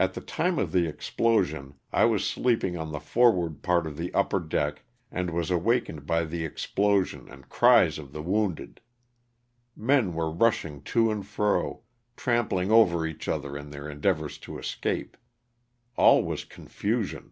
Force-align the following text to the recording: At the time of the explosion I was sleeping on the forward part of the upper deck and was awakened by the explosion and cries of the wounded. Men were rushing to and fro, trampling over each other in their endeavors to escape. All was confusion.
At 0.00 0.14
the 0.14 0.20
time 0.20 0.58
of 0.58 0.72
the 0.72 0.88
explosion 0.88 1.74
I 1.92 2.06
was 2.06 2.26
sleeping 2.26 2.76
on 2.76 2.90
the 2.90 2.98
forward 2.98 3.62
part 3.62 3.86
of 3.86 3.96
the 3.96 4.12
upper 4.12 4.40
deck 4.40 4.82
and 5.12 5.30
was 5.30 5.48
awakened 5.48 6.06
by 6.06 6.24
the 6.24 6.44
explosion 6.44 7.28
and 7.30 7.48
cries 7.48 7.96
of 7.96 8.12
the 8.12 8.20
wounded. 8.20 8.80
Men 9.76 10.12
were 10.12 10.28
rushing 10.32 10.82
to 10.90 11.08
and 11.08 11.24
fro, 11.24 11.84
trampling 12.16 12.72
over 12.72 13.06
each 13.06 13.28
other 13.28 13.56
in 13.56 13.70
their 13.70 13.88
endeavors 13.88 14.38
to 14.38 14.58
escape. 14.58 15.16
All 15.94 16.24
was 16.24 16.44
confusion. 16.44 17.30